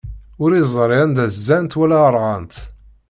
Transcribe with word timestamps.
Ur 0.43 0.51
iẓri 0.61 0.95
anda 1.03 1.25
zzant 1.35 1.77
wala 1.79 1.99
ṛɣant. 2.15 2.53